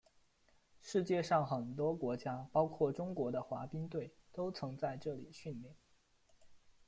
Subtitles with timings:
[0.81, 5.75] 世界上很多国家包括中国的滑冰队都曾在这里训练。